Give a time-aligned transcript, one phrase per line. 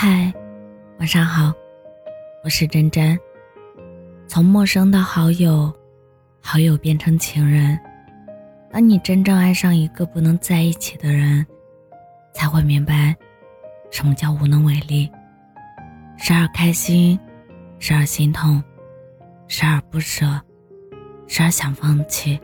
[0.00, 0.32] 嗨，
[1.00, 1.52] 晚上好，
[2.44, 3.18] 我是真真。
[4.28, 5.74] 从陌生到好友，
[6.40, 7.76] 好友变成情人，
[8.70, 11.44] 当你真正爱上一个不能在一起的人，
[12.32, 13.12] 才会明白
[13.90, 15.10] 什么叫无能为力。
[16.16, 17.18] 时而开心，
[17.80, 18.62] 时而心痛，
[19.48, 20.40] 时而不舍，
[21.26, 22.38] 时而想放弃。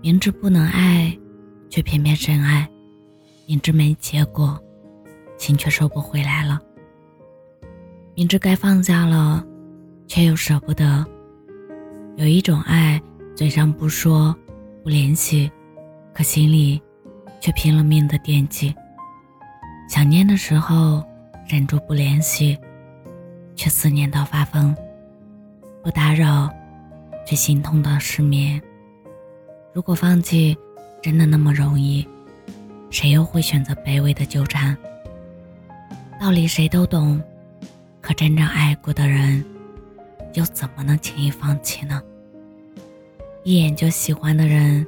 [0.00, 1.14] 明知不能爱，
[1.68, 2.66] 却偏偏深爱；
[3.46, 4.58] 明知没结果。
[5.40, 6.60] 心却收不回来了，
[8.14, 9.42] 明知该放下了，
[10.06, 11.02] 却又舍不得。
[12.16, 13.00] 有一种爱，
[13.34, 14.36] 嘴上不说，
[14.82, 15.50] 不联系，
[16.12, 16.78] 可心里
[17.40, 18.74] 却拼了命的惦记。
[19.88, 21.02] 想念的时候
[21.48, 22.54] 忍住不联系，
[23.56, 24.76] 却思念到发疯。
[25.82, 26.50] 不打扰，
[27.26, 28.60] 却心痛到失眠。
[29.72, 30.54] 如果放弃
[31.00, 32.06] 真的那么容易，
[32.90, 34.76] 谁又会选择卑微的纠缠？
[36.20, 37.18] 道理谁都懂，
[38.02, 39.42] 可真正爱过的人，
[40.34, 42.02] 又怎么能轻易放弃呢？
[43.42, 44.86] 一眼就喜欢的人，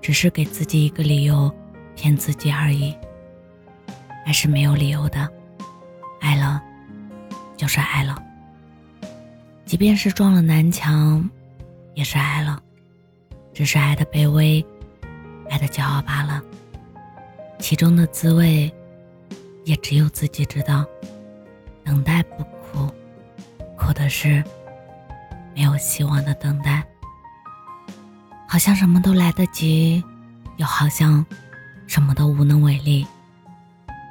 [0.00, 1.52] 只是给自己一个理由
[1.96, 2.94] 骗自己而已。
[4.24, 5.28] 爱是没有理由的，
[6.20, 6.62] 爱了
[7.56, 8.16] 就是爱了，
[9.64, 11.28] 即便是撞了南墙，
[11.94, 12.62] 也是爱了，
[13.52, 14.64] 只是爱的卑微，
[15.50, 16.40] 爱的骄傲罢了。
[17.58, 18.72] 其中的滋味。
[19.66, 20.86] 也只有自己知道，
[21.84, 22.88] 等待不苦，
[23.76, 24.42] 苦的是
[25.56, 26.86] 没有希望的等待。
[28.48, 30.02] 好像什么都来得及，
[30.56, 31.26] 又好像
[31.88, 33.04] 什么都无能为力；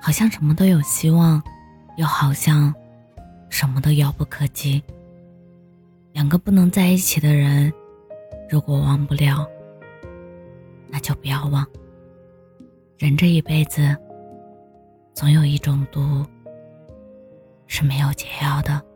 [0.00, 1.40] 好像什么都有希望，
[1.98, 2.74] 又好像
[3.50, 4.82] 什么都遥不可及。
[6.14, 7.70] 两个不能在一起的人，
[8.48, 9.46] 如果忘不了，
[10.88, 11.66] 那就不要忘。
[12.96, 13.94] 人这一辈子。
[15.14, 16.24] 总有一种毒
[17.66, 18.91] 是没有解药的。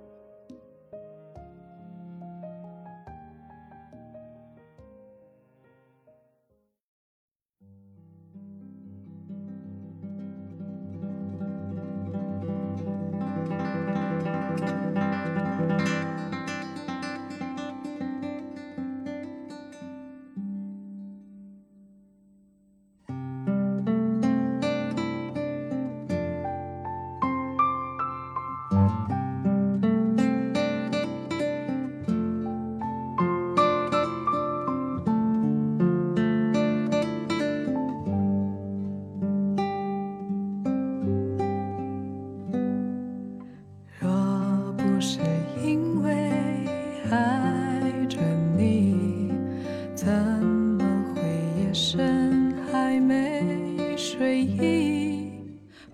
[52.97, 55.31] 还没睡意，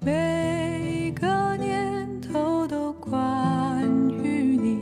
[0.01, 4.79] 每个念头都关于你。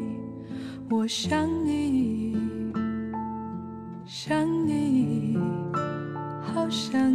[0.91, 2.37] 我想你，
[4.05, 5.39] 想你，
[6.43, 7.10] 好想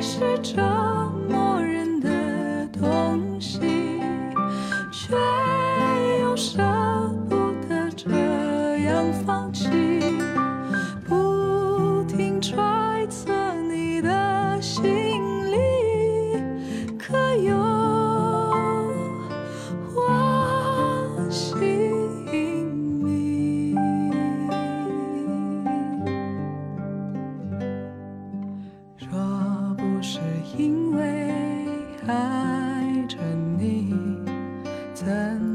[0.00, 0.79] 是这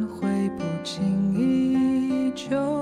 [0.08, 2.75] 会不经意就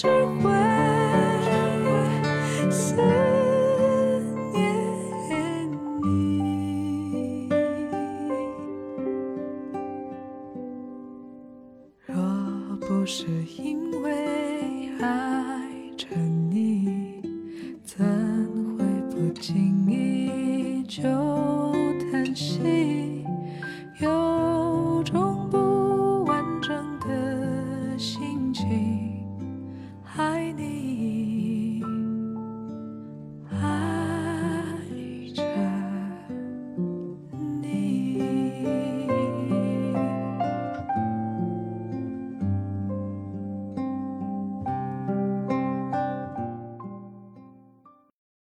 [0.00, 0.48] 只会
[2.70, 2.94] 思
[4.52, 4.62] 念
[6.00, 7.48] 你。
[12.06, 12.14] 若
[12.80, 16.06] 不是因为爱着
[16.48, 16.67] 你